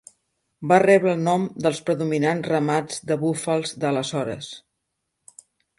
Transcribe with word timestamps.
Va 0.71 0.79
rebre 0.83 1.11
el 1.17 1.21
nom 1.27 1.43
dels 1.65 1.83
predominant 1.89 2.43
ramats 2.49 3.05
de 3.11 3.21
búfals 3.27 3.79
d'aleshores. 3.85 4.51